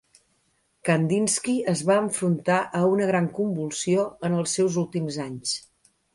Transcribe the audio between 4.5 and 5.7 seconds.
seus últims anys.